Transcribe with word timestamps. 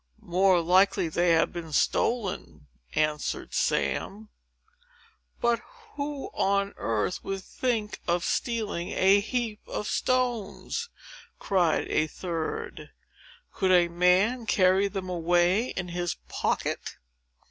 "More 0.23 0.61
likely 0.61 1.09
they 1.09 1.29
have 1.33 1.53
been 1.53 1.71
stolen!" 1.71 2.65
answered 2.95 3.53
Sam. 3.53 4.29
"But 5.39 5.61
who 5.91 6.31
on 6.33 6.73
earth 6.77 7.23
would 7.23 7.43
think 7.43 7.99
of 8.07 8.23
stealing 8.23 8.89
a 8.93 9.19
heap 9.19 9.59
of 9.67 9.85
stones?" 9.85 10.89
cried 11.37 11.87
a 11.89 12.07
third. 12.07 12.89
"Could 13.53 13.71
a 13.71 13.89
man 13.89 14.47
carry 14.47 14.87
them 14.87 15.07
away 15.07 15.67
in 15.77 15.89
his 15.89 16.15
pocket?" 16.27 16.97